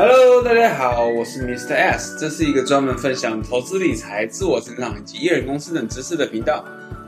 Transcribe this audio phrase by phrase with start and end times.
[0.00, 1.74] Hello，大家好，我是 Mr.
[1.74, 6.64] S，这是一个专门分享投资理财、自我成长以及一人公司等知识的频道。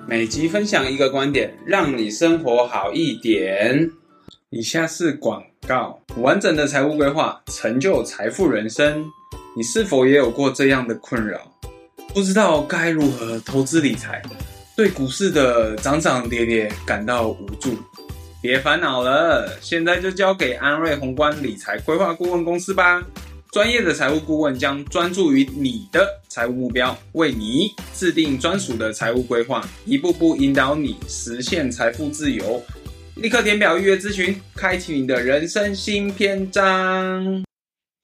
[0.08, 3.88] 每集分享一个观点，让你生活好一点。
[4.48, 9.06] 以下是广告：完整的财务规划，成就财富人生。
[9.56, 11.38] 你是否也有过这样的困扰？
[12.12, 14.20] 不知道该如何投资理财，
[14.76, 17.70] 对股市的涨涨跌跌感到无助？
[18.42, 23.06] 别烦恼了，现在就交给安瑞宏观理财规划顾问公司吧。
[23.52, 32.62] 专业的财务顾问将专注于你的财务目标，为你制定专属的财务规划，一步步引导你实现财富自由。
[33.16, 37.44] 立刻填表预约咨询，开启你的人生新篇章。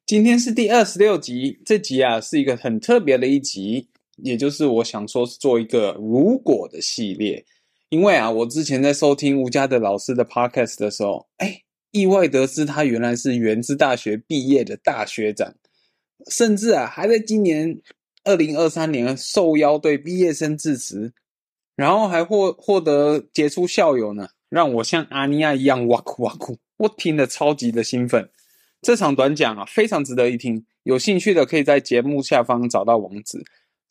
[0.04, 7.42] 今天是第二十六集，这集啊是一个很特别的一集，也就是我想说是做一个如果的系列。
[7.88, 15.54] 因为啊，我之前在收听吴家德老师的 podcast 的时候，哎，意外得知他原来是元智大学毕业的大学长，
[16.28, 17.80] 甚至啊，还在今年
[18.24, 21.12] 二零二三年受邀对毕业生致辞，
[21.76, 28.28] 然后还获获得杰出校友呢，让我像阿尼亚一样哇哭哇哭，我听得超级的兴奋。
[28.82, 33.44] 这场短讲啊，非常值得一听，有兴趣的可以在节目下方找到网址。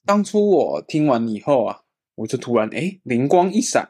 [0.06, 1.84] 当初我听完以后啊。
[2.20, 3.90] 我就突然诶灵光一闪，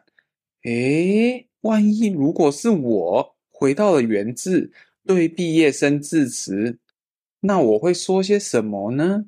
[0.66, 4.72] 诶万一如果是我回到了元智
[5.05, 6.77] 对毕业生致辞，
[7.39, 9.25] 那我会说些什么呢？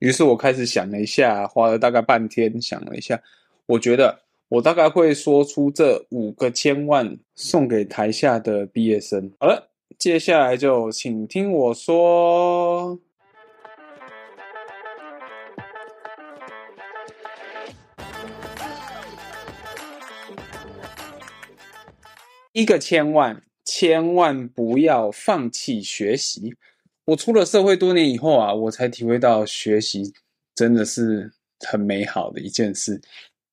[0.00, 3.22] 于是我开始想了一下，花了大概半天想了一下，
[3.66, 9.30] 我觉得我大概会说出这五个千万送给台下的毕业生。
[9.38, 12.98] 好了，接下来就请听我说。
[22.52, 26.54] 一个千万，千万不要放弃学习。
[27.04, 30.12] 我出了社会多年以后啊，我才体会到学习
[30.54, 33.00] 真的是很美好的一件事。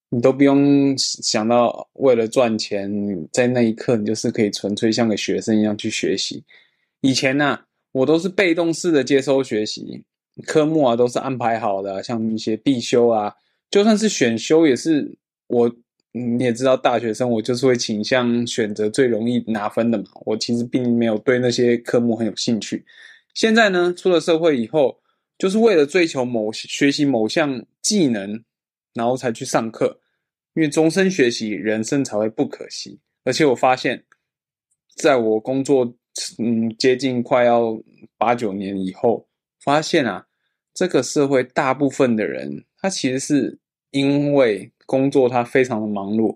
[0.10, 2.90] 你都不用想到为了赚钱，
[3.32, 6.44] 在那一刻你就是可以纯粹像个学生一样去学习。
[7.02, 7.60] 以前呢、
[7.92, 10.04] 我都是被动式的接收学习，
[10.46, 13.36] 科目啊都是安排好的，像一些必修啊，
[13.70, 15.16] 就算是选修也是
[15.48, 15.72] 我。
[16.18, 20.06] 你也知道，大学生我就是会倾向选择最容易拿分的嘛。
[20.26, 22.86] 我其实并没有对那些科目很有兴趣。
[23.34, 25.00] 现在呢，出了社会以后，
[25.38, 28.44] 就是为了追求某学习某项技能，
[28.94, 30.00] 然后才去上课。
[30.56, 33.00] 因为终身学习，人生才会不可惜。
[33.24, 34.04] 而且我发现，
[34.96, 35.96] 在我工作
[36.40, 37.80] 嗯接近快要
[38.18, 39.28] 八九年以后，
[39.64, 40.26] 发现啊，
[40.74, 43.60] 这个社会大部分的人，他其实是
[43.92, 44.72] 因为。
[44.88, 46.36] 工作他非常的忙碌，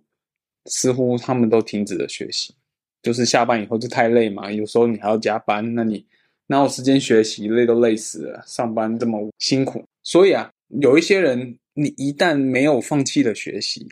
[0.66, 2.54] 似乎他们都停止了学习，
[3.02, 4.52] 就是下班以后就太累嘛。
[4.52, 6.06] 有时候你还要加班，那你
[6.48, 7.48] 哪有时间学习？
[7.48, 9.84] 累都累死了，上班这么辛苦。
[10.04, 10.52] 所以啊，
[10.82, 13.88] 有一些人，你一旦没有放弃的学习，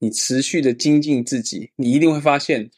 [0.00, 2.68] 你持续的精进自己，你一定会发现，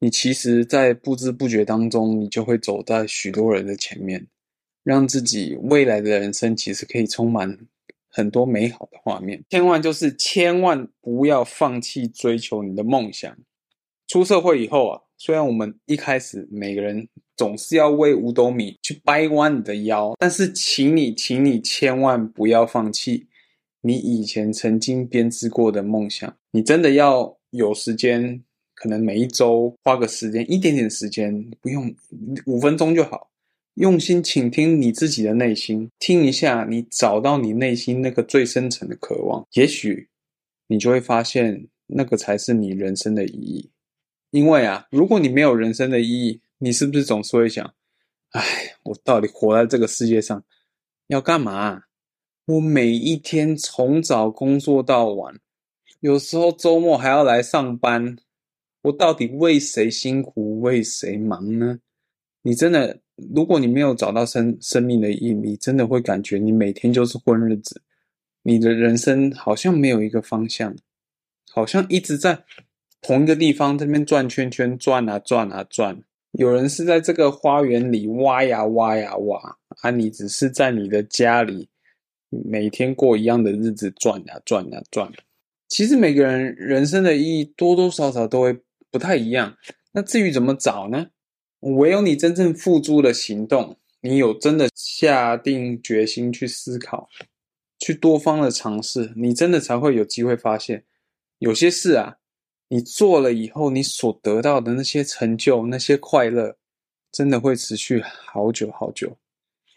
[0.00, 4.26] 你其实，在不知不觉当中，你就会走在许多人的前面，
[4.84, 7.58] 让自己未来的人生其实可以充满。
[8.18, 13.32] 很多美好的画面，千万就是千万不要放弃追求你的梦想。
[14.08, 17.06] 出社会以后啊，虽然我们一开始每个人
[17.36, 23.28] 总是要为五斗米去掰弯你的腰，但是请你，请你千万不要放弃
[23.82, 26.34] 你以前曾经编织过的梦想。
[26.50, 28.42] 你真的要有时间，
[28.74, 31.94] 可能每一周花个时间，一点点时间，不用
[32.46, 33.30] 五分钟就好。
[33.78, 40.08] 用心倾听你自己的内心，听一下你找到你内心那个最深层的渴望，也许
[40.66, 43.70] 你就会发现那个才是你人生的意义。
[44.30, 47.72] 因为啊，如果你没有人生的意义，你是不是总是会想：
[48.30, 48.42] 哎，
[48.82, 50.42] 我到底活在这个世界上
[51.06, 51.82] 要干嘛？
[52.46, 55.38] 我每一天从早工作到晚，
[56.00, 58.16] 有时候周末还要来上班，
[58.82, 61.78] 我到底为谁辛苦，为谁忙呢？
[62.42, 62.98] 你真的？
[63.34, 67.82] 如果你没有找到生生命的意义，你真的会感觉你每天就是混日子，
[68.42, 70.76] 你的人生好像没有一个方向，
[71.50, 72.44] 好像一直在
[73.02, 76.00] 同一个地方这边转圈圈，转啊转啊转。
[76.32, 81.68] 有人是在这个花园里挖呀挖呀挖，啊，你只是在你的家里
[82.28, 85.10] 每天过一样的日子，转呀转呀转。
[85.68, 88.56] 其实每个人人生的意义多多少少都会
[88.90, 89.56] 不太一样。
[89.92, 91.06] 那至于怎么找呢？
[91.60, 97.08] 唯有你真正付诸了行动，你有真的下定决心去思考，
[97.78, 100.84] 去多方的尝试，你真的才会有机会发现，
[101.38, 102.18] 有些事啊，
[102.68, 106.56] 你做了以后，你所得到的那些成就、那些快乐，
[107.10, 109.16] 真的会持续好久好久。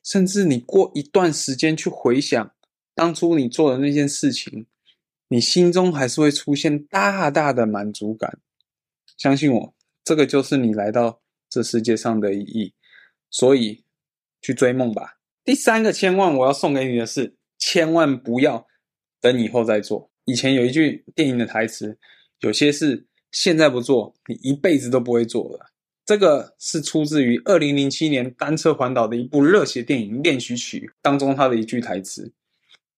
[0.03, 2.51] 甚至你过一段时间去回想
[2.93, 4.65] 当初你做的那件事情，
[5.29, 8.39] 你心中还是会出现大大的满足感。
[9.17, 9.73] 相信我，
[10.03, 11.20] 这个就是你来到
[11.51, 12.73] 这世界上的意义。
[13.29, 13.83] 所以，
[14.41, 15.19] 去追梦吧。
[15.43, 18.65] 第三个千万我要送给你的是，千万不要
[19.21, 20.09] 等以后再做。
[20.25, 21.97] 以前有一句电影的台词，
[22.39, 25.67] 有些事现在不做，你一辈子都不会做了。
[26.05, 32.33] 这个是出自于二零零七年单车环岛的一部热血电影《练习曲》当中他的一句台词。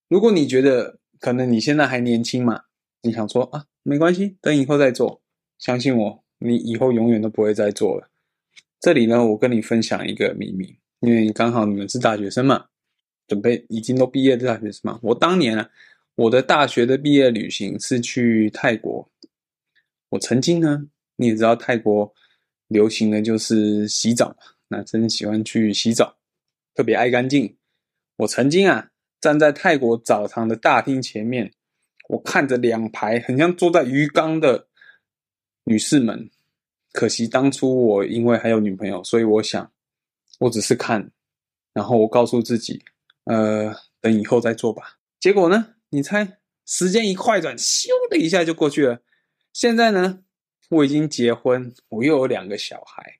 [0.08, 2.64] 如果你觉得可能你现在还年轻嘛，
[3.02, 5.22] 你想说啊，没关系，等以后再做。
[5.60, 8.10] 相信我，你以后永远都不会再做了。
[8.84, 12.66] 这里呢，我跟你分享一个秘密，因为刚好你们是大学生嘛，
[13.26, 15.00] 准备已经都毕业的大学生嘛。
[15.02, 15.70] 我当年啊，
[16.16, 19.10] 我的大学的毕业旅行是去泰国。
[20.10, 20.86] 我曾经呢，
[21.16, 22.14] 你也知道泰国
[22.68, 24.36] 流行的就是洗澡嘛，
[24.68, 26.18] 男生喜欢去洗澡，
[26.76, 27.56] 特别爱干净。
[28.18, 28.90] 我曾经啊，
[29.22, 31.50] 站在泰国澡堂的大厅前面，
[32.10, 34.68] 我看着两排很像坐在鱼缸的
[35.64, 36.30] 女士们。
[36.94, 39.72] 可惜当初我因为还有女朋友，所以我想，
[40.40, 41.12] 我只是看，
[41.74, 42.82] 然后我告诉自己，
[43.26, 45.00] 呃，等以后再做吧。
[45.20, 45.74] 结果呢？
[45.90, 49.02] 你猜，时间一快转，咻的一下就过去了。
[49.54, 50.20] 现在呢，
[50.70, 53.20] 我已经结婚，我又有两个小孩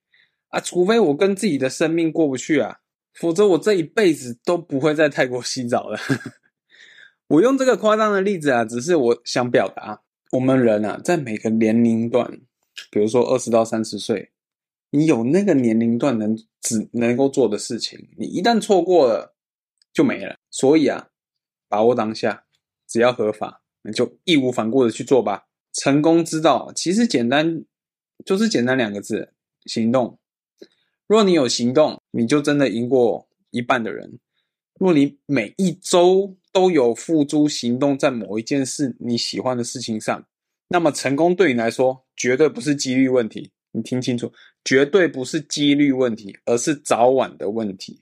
[0.50, 2.80] 啊，除非我跟自己的生命过不去啊，
[3.16, 6.00] 否则我这一辈子都不会在泰国洗澡了。
[7.28, 12.40] 我用这个夸张的例子啊，只是我想表达，我们人啊，在每个年龄段。
[12.92, 14.32] 比如说二十到三十岁，
[14.90, 19.36] 你有那个年龄段能只能够做的事情，你一旦错过了
[19.92, 20.36] 就没了。
[20.50, 21.10] 所以啊，
[21.68, 22.46] 把握当下，
[22.88, 25.46] 只要合法，那就义无反顾的去做吧。
[25.74, 27.64] 成功之道其实简单，
[28.24, 29.34] 就是简单两个字：
[29.66, 30.20] 行动。
[31.08, 34.20] 若你有行动，你就真的赢过一半的人。
[34.80, 40.26] 若你每一周都有付诸行动在某一件事你喜欢的事情上。
[40.68, 44.32] 那么成功对你来说绝对不是几率问题，你听清楚，
[44.64, 48.02] 绝对不是几率问题，而是早晚的问题。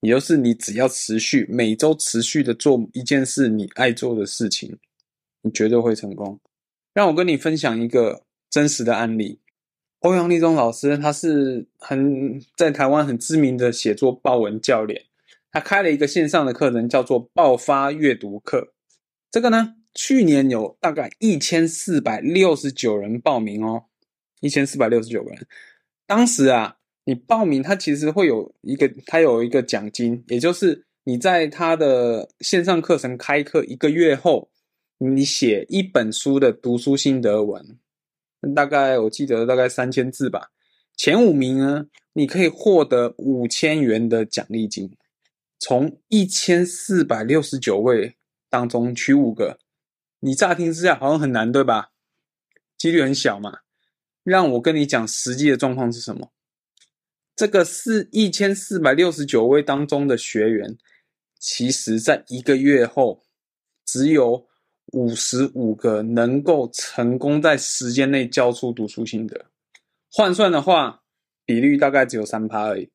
[0.00, 4.78] 也就是你只要持续每周持续的做一件事你爱做的事情，
[5.42, 6.40] 你绝对会成功。
[6.94, 9.40] 让我跟你分享一个真实的案例。
[10.00, 15.04] 欧阳立中老师他是很在台湾很知名的写作报文教练，
[15.52, 18.72] 他开了一个线上的课程，叫做爆发阅读课。
[19.30, 19.74] 这个呢？
[19.94, 23.84] 去年有大概一千四百六十九人报名哦，
[24.40, 25.46] 一千四百六十九个人。
[26.06, 34.48] 当时啊，你报名，他其实会有一个，他有一个奖金，也就是你在他的线上课程开课一个月后，
[34.98, 37.78] 你写一本书的读书心得文，
[38.54, 40.50] 大概我记得大概三千字吧。
[40.96, 44.96] 前五名呢，你可以获得五千元的奖励金。
[45.58, 48.14] 从一千四百六十九位
[48.48, 49.58] 当中取五个。
[50.20, 51.90] 你乍听之下好像很难，对吧？
[52.78, 53.60] 几率很小嘛。
[54.22, 56.30] 让我跟你讲实际的状况是什么？
[57.34, 60.76] 这个是一千四百六十九位当中的学员，
[61.38, 63.22] 其实在一个月后，
[63.86, 64.46] 只有
[64.92, 69.46] 五十五个能够成功在时间内交出读书心得。
[70.12, 71.02] 换算的话，
[71.46, 72.90] 比率大概只有三趴而已。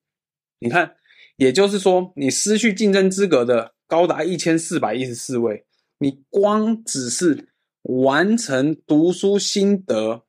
[0.59, 0.95] 你看，
[1.37, 5.65] 也就是说，你失去竞争资格的高达一千四百一十四位。
[5.97, 7.49] 你光只是
[7.83, 10.23] 完成读书心得，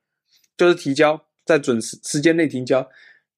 [0.55, 2.89] 就是提交在准时时间内提交，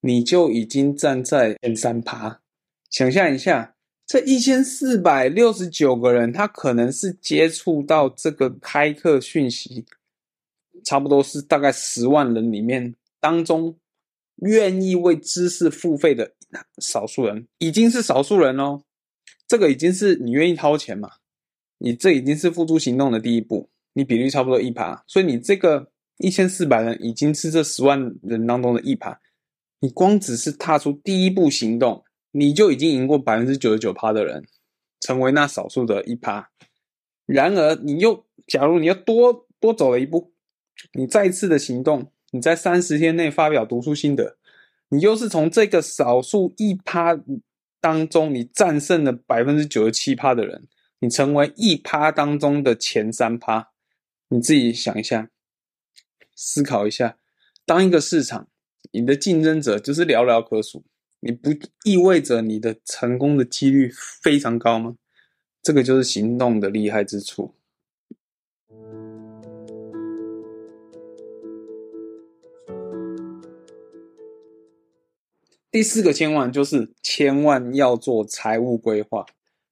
[0.01, 2.41] 你就已经站在前三趴。
[2.89, 9.86] 想象一下，这一千四百六十九个人，他可能是接触到这个开课讯息，
[10.83, 13.77] 差不多是大概十万人里面当中，
[14.38, 16.33] 愿意为知识付费的
[16.79, 18.81] 少数人，已经是少数人哦。
[19.48, 21.09] 这个已经是你愿意掏钱嘛？
[21.79, 29.19] 你这已经是付诸行动的第一步，你比率差不多一趴，所以你这个一千四百人已经是这十万人当中的一趴，
[29.79, 34.45] 你光只是踏出第一步行动，你就已经赢过百分之九十九趴的人，
[35.00, 36.50] 成为那少数的一趴。
[37.25, 40.33] 然而，你又假如你要多多走了一步，
[40.93, 44.38] 你再次的行动，你在三十天内发表读书心得，
[44.89, 47.17] 你又是从这个少数一趴
[47.79, 50.67] 当中，你战胜了百分之九十七趴的人。
[51.01, 53.72] 你成为一趴当中的前三趴，
[54.27, 55.29] 你自己想一下，
[56.36, 57.18] 思考一下。
[57.65, 58.50] 当一个市场，
[58.91, 60.84] 你的竞争者就是寥寥可数，
[61.22, 61.51] 你不
[61.86, 63.89] 意味着你的成功的几率
[64.22, 64.98] 非常高吗？
[65.62, 67.56] 这个就是行动的厉害之处。
[75.72, 79.25] 第四个千万就是千万要做财务规划。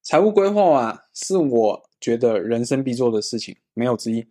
[0.04, 4.24] 财务规划啊，是我觉得人生必做的事情，没有之一。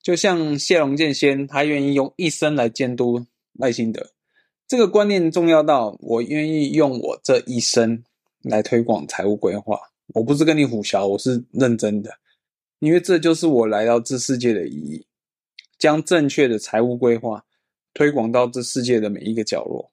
[0.00, 4.12] 就像谢龙剑仙，他愿意用一生来监督赖清德，
[4.68, 8.04] 这个观念重要到我愿意用我这一生
[8.42, 9.80] 来推广财务规划。
[10.14, 12.18] 我不是跟你唬洨，我是认真的，
[12.78, 15.06] 因为这就是我来到这世界的意义，
[15.76, 17.44] 将正确的财务规划
[17.92, 19.90] 推广到这世界的每一个角落。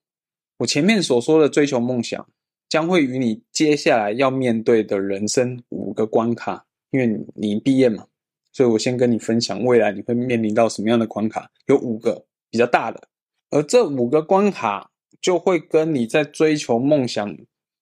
[0.57, 2.29] 我前面所说的追求梦想，
[2.75, 8.05] 将会与你接下来要面对的人生五个关卡，因为你毕业嘛，
[8.51, 13.07] 所以我先跟你分享未来你会面临到什么样的关卡，有五个比较大的，
[13.49, 14.91] 而这五个关卡
[15.21, 17.37] 就会跟你在追求梦想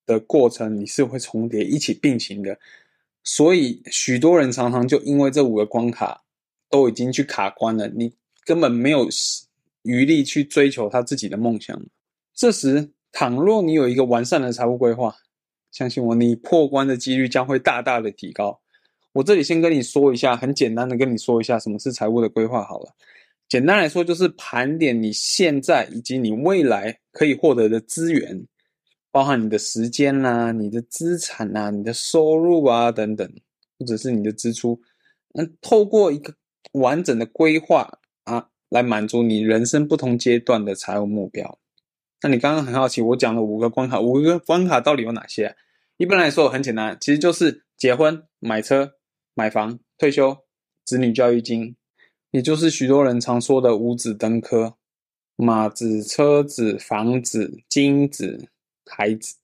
[0.05, 2.59] 的过程，你是会重叠一起并行的，
[3.23, 6.23] 所以许多人常常就因为这五个关卡
[6.69, 8.13] 都已经去卡关了，你
[8.45, 9.09] 根本没有
[9.81, 11.83] 余力去追求他自己的梦想。
[12.35, 15.15] 这时，倘若你有一个完善的财务规划，
[15.72, 18.60] 相信我，你破关的几率将会大大的提高。
[19.13, 22.91] 我这里先跟你说一下，很简单的跟你说一下什么是财务的规划好了。
[23.48, 28.48] 简单来说，就是盘点你现在以及你未来可以获得的资源，
[29.12, 33.32] 包含你的时间啦、你的资产啊、你的收入啊等等，
[33.77, 34.82] 或者是你的支出。
[35.34, 36.34] 那透过一个
[36.72, 41.60] 完整的规划啊，来满足你人生不同阶段的财务目标。
[42.24, 45.58] 那你刚刚很好奇，我讲了五个关卡，五个关卡到底有哪些？
[45.98, 48.94] 一般来说很简单，其实就是结婚、买车、
[49.34, 50.38] 买房、退休、
[50.86, 51.75] 子女教育金，
[52.32, 54.77] 也就是许多人常说的五子登科：
[55.36, 58.48] 马子、车子、房子、金子、
[58.86, 59.36] 孩子。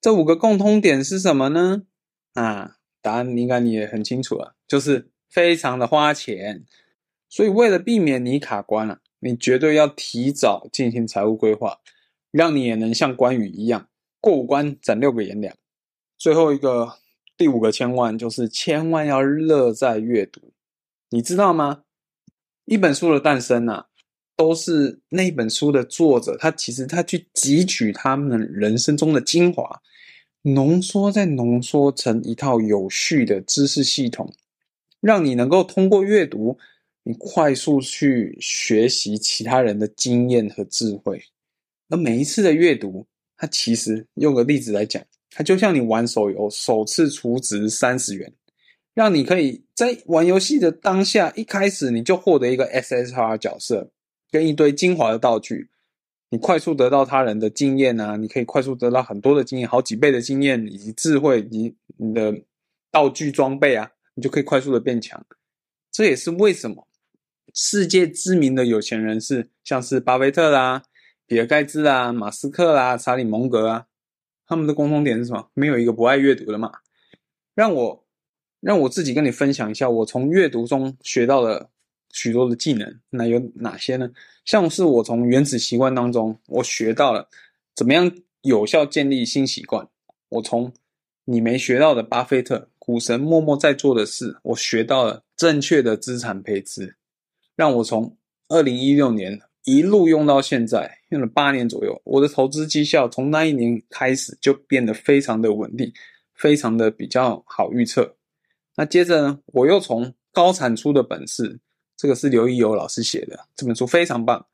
[0.00, 1.82] 这五个共通点是什么呢？
[2.32, 6.64] 啊，答案应该你也很清楚了，就是非常的花钱。
[7.28, 11.80] 所以为了避免你卡关了，你绝对要提早进行财务规划。
[12.34, 13.86] 让你也能像关羽一样
[14.20, 15.54] 过五关斩六个颜良。
[16.18, 16.94] 最后一个
[17.36, 20.52] 第五个千万就是千万要乐在阅读，
[21.10, 21.82] 你知道吗？
[22.64, 23.86] 一本书的诞生啊，
[24.36, 29.80] 都是那本书的作者他其实他去汲取他们人生中的精华，
[30.42, 34.34] 浓缩再浓缩成一套有序的知识系统，
[35.00, 36.58] 让你能够通过阅读，
[37.04, 41.22] 你快速去学习其他人的经验和智慧。
[41.94, 48.32] 而每一次的阅读，它其实用个例子来讲，它就像你玩手游，首次储值三十元，
[48.94, 53.92] 让你可以在玩游戏的当下，一开始你就获得一个 SSR 角色
[54.32, 55.68] 跟一堆精华的道具，
[56.30, 62.34] 你快速得到他人的经验啊，你可以快速得到很多的经验，好几倍的经验以及智慧以及你的
[62.90, 65.24] 道具装备啊，你就可以快速的变强。
[65.92, 66.88] 这也是为什么
[67.52, 70.82] 世界知名的有钱人士，像是巴菲特啦。
[71.26, 73.86] 比尔盖茨啊，马斯克啊，查理蒙格啊，
[74.46, 75.48] 他们的共同点是什么？
[75.54, 76.70] 没有一个不爱阅读的嘛。
[77.54, 78.04] 让我
[78.60, 81.70] 让我自己跟你分享一下，我从阅读中学到了
[82.12, 83.00] 许多的技能。
[83.10, 84.10] 那有哪些呢？
[84.44, 87.28] 像是我从原子习惯当中，我学到了
[87.74, 88.10] 怎么样
[88.42, 89.88] 有效建立新习惯。
[90.28, 90.72] 我从
[91.24, 96.96] 你没学到的巴菲特股神默默在做的事，我学到了正确的资产配置。
[97.56, 98.16] 让我从
[98.48, 99.40] 二零一六年。
[99.64, 102.00] 一路用到现在，用了八年左右。
[102.04, 105.92] 我的投资绩效从那一年开始就变得非常的稳定，
[106.34, 108.16] 非常的比较好预测。
[108.76, 111.60] 那接着呢，我又从高产出的本事，
[111.96, 114.46] 这个是刘一友老师写的这本书非常棒。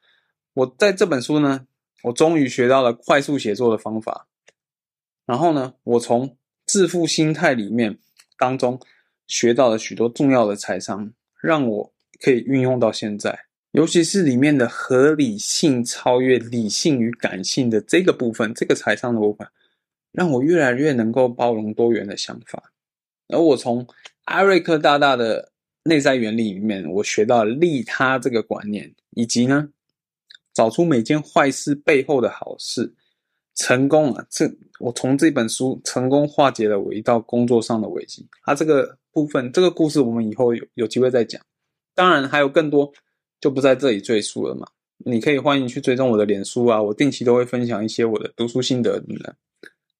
[0.55, 1.67] 我在这本书呢，
[2.05, 4.29] 我终于学到了快速写作的方法。
[5.27, 6.37] 然后呢，我从
[6.67, 7.99] 致富心态里面
[8.39, 8.81] 当中
[9.27, 13.47] 学到了许多重要的财商，让我可以运用到现在。
[13.73, 19.47] 尤其是里面的合理性超越理性与感性的这个部分，这个财商的部分，
[20.11, 22.73] 让我越来越能够包容多元的想法。
[23.29, 23.87] 而我从
[24.25, 25.53] 艾瑞克大大的
[25.85, 29.69] 内在原理里面，我学到利他这个观念，以及呢，
[30.53, 32.95] 找出每件坏事背后的好事。
[33.55, 38.27] 成功啊，这我从这本书成功化解了我一道工作上的危机。
[38.43, 41.41] 啊，这个部分这个故事我们以后有有机会再讲。
[41.95, 42.93] 当然还有更多。
[43.41, 44.67] 就不在这里赘述了嘛。
[44.99, 49.37] 你可以欢迎去追踪我的脸书啊，我定期都会分享一些我的读书心得的。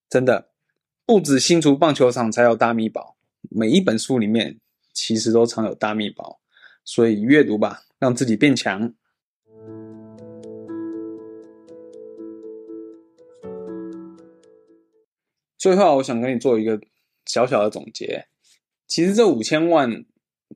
[0.07, 0.49] 真的，
[1.07, 3.15] 不止新竹棒球场才有大秘宝，
[3.49, 4.59] 每一本书里面
[4.93, 6.39] 其实都藏有大秘宝。
[6.85, 8.93] 所以阅读吧，让自己变强。
[15.57, 16.79] 最后，我想跟你做一个
[17.25, 18.27] 小小的总结。
[18.85, 20.05] 其实这五千万。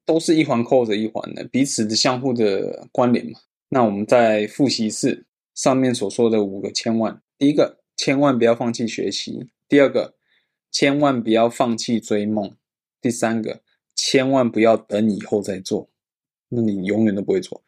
[0.04, 3.40] 都是一环扣着一环的，彼此的相互的关联嘛。
[3.70, 7.22] 那我们再复习一次上面所说的五个千万。
[7.38, 10.16] 第一个，千万不要放弃学习；第二个，
[10.72, 12.50] 千万不要放弃追梦；
[13.02, 13.62] 第三个，
[13.96, 15.90] 千万不要等以后再做，
[16.50, 17.62] 那你永远都不会做；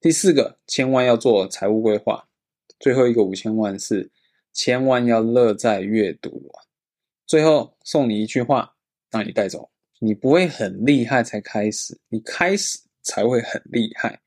[0.00, 2.26] 第四个，千万要做财务规划；
[2.78, 4.10] 最后一个五千万是
[4.52, 6.50] 千万要乐在阅读。
[7.26, 8.74] 最后送你一句话，
[9.10, 9.70] 让你带走：
[10.02, 14.18] 你不会很厉害才开始，你开始才会很厉害。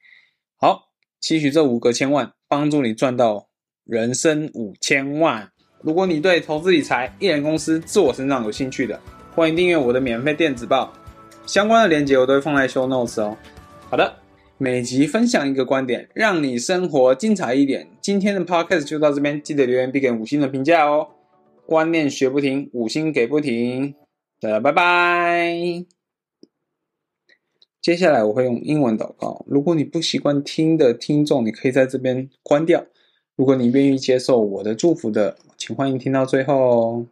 [0.56, 3.50] 好，期许这五个千万帮助你赚到
[3.84, 5.50] 人生五千万。
[5.82, 9.01] 如果你对投资理财、一人公司、自我成长有兴趣的，
[9.34, 10.94] 欢迎订阅我的免费电子报，
[11.48, 13.36] 相关的链接我都会放在 show notes 哦。
[13.89, 14.15] 好的，
[14.60, 17.88] 每集分享一个观点，让你生活精彩一点。
[18.00, 21.08] 今天的 podcast 就到这边，记得留言并给五星的评价哦。
[21.65, 23.96] 观念学不停，五星给不停。
[24.42, 25.85] 大家拜拜。
[27.80, 29.44] 接下来我会用英文祷告。
[29.47, 32.85] 如果你不习惯听的听众，你可以在这边关掉。
[33.37, 37.06] 如果你愿意接受我的祝福的，请欢迎听到最后哦。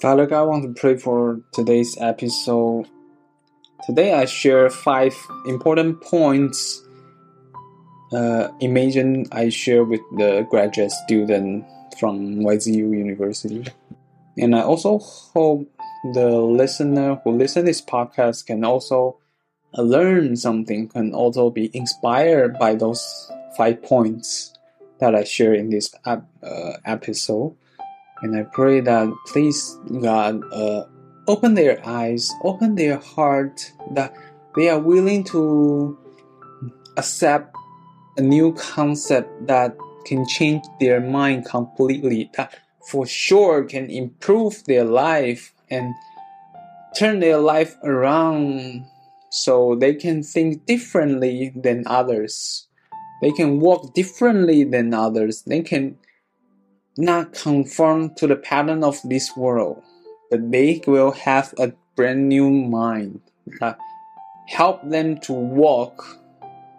[0.00, 2.86] Father God, I want to pray for today's episode.
[3.86, 5.14] Today I share five
[5.46, 6.80] important points.
[8.12, 11.64] Uh, imagine I share with the graduate student
[11.98, 13.64] from YZU University.
[14.37, 15.71] And I also hope
[16.13, 19.19] the listener who listen this podcast can also
[19.73, 24.53] learn something, can also be inspired by those five points
[24.99, 26.17] that I share in this uh,
[26.85, 27.55] episode.
[28.21, 30.85] And I pray that please God uh,
[31.27, 34.13] open their eyes, open their heart, that
[34.55, 35.97] they are willing to
[36.97, 37.55] accept
[38.17, 39.75] a new concept that
[40.05, 42.55] can change their mind completely, that
[42.87, 45.93] for sure can improve their life and
[46.97, 48.85] turn their life around
[49.29, 52.67] so they can think differently than others.
[53.21, 55.41] They can walk differently than others.
[55.43, 55.97] They can
[56.97, 59.81] not conform to the pattern of this world,
[60.29, 63.19] but they will have a brand new mind
[63.59, 63.77] that
[64.47, 66.19] help them to walk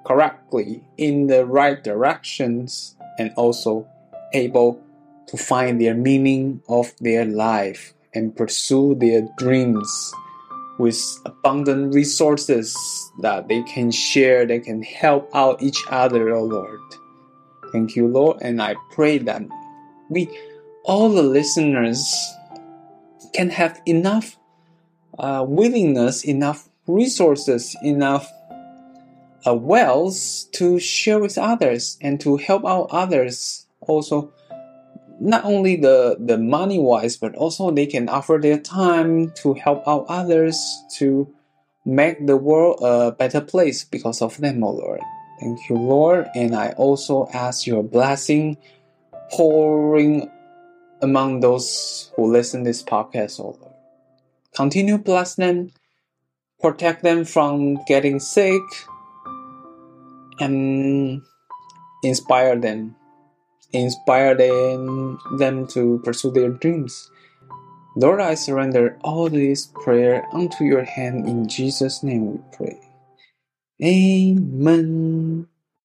[0.06, 3.86] correctly in the right directions and also
[4.32, 4.80] able
[5.28, 10.12] to find their meaning of their life and pursue their dreams
[10.78, 12.76] with abundant resources
[13.20, 16.80] that they can share, they can help out each other, oh Lord.
[17.72, 18.38] Thank you, Lord.
[18.42, 19.42] And I pray that
[20.08, 20.28] we,
[20.84, 22.14] all the listeners,
[23.32, 24.36] can have enough
[25.18, 28.30] uh, willingness, enough resources, enough
[29.46, 34.32] uh, wealth to share with others and to help out others also
[35.20, 39.86] not only the the money wise but also they can offer their time to help
[39.86, 40.58] out others
[40.92, 41.32] to
[41.84, 45.00] make the world a better place because of them oh lord.
[45.40, 46.28] Thank you lord.
[46.34, 48.56] And i also ask your blessing
[49.32, 50.30] pouring
[51.02, 53.74] among those who listen this podcast oh lord.
[54.54, 55.72] Continue bless them
[56.60, 58.62] protect them from getting sick
[60.40, 61.22] and
[62.02, 62.96] inspire them
[63.72, 67.10] inspire them, them to pursue their dreams.
[67.96, 71.28] Lord, I surrender all this prayer unto your hand.
[71.28, 72.80] In Jesus' name we pray.
[73.82, 75.48] Amen.